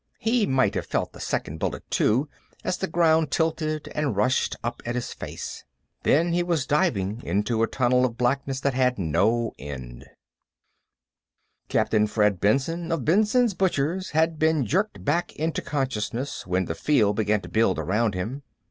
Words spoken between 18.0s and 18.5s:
him.